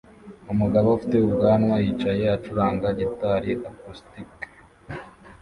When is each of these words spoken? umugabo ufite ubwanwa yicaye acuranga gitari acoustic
umugabo 0.53 0.87
ufite 0.89 1.15
ubwanwa 1.19 1.75
yicaye 1.83 2.23
acuranga 2.37 2.87
gitari 2.99 3.51
acoustic 3.69 4.29